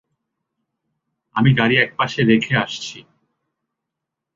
[1.35, 2.97] আমি গাড়ি একপাশে রেখে আসছি।